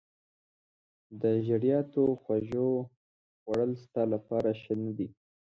د 1.21 1.23
زیاتو 1.63 2.03
خوږو 2.21 2.71
خوړل 3.39 3.71
ستا 3.83 4.03
لپاره 4.13 4.49
ښه 4.61 4.73
نه 4.83 4.91
دي. 4.97 5.07